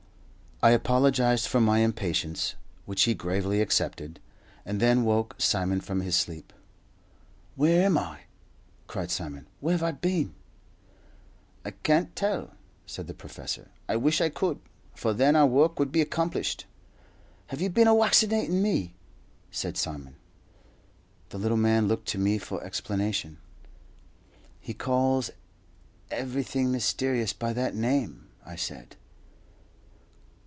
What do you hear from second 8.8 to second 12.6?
cried Simon. "Where've I been?" "I can't tell,"